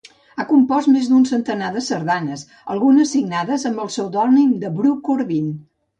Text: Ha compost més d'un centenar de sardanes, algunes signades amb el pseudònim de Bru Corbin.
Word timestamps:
Ha 0.35 0.43
compost 0.51 0.89
més 0.93 1.09
d'un 1.11 1.27
centenar 1.31 1.69
de 1.75 1.83
sardanes, 1.89 2.45
algunes 2.77 3.15
signades 3.17 3.67
amb 3.71 3.85
el 3.85 3.93
pseudònim 3.93 4.57
de 4.65 4.73
Bru 4.79 4.99
Corbin. 5.11 5.55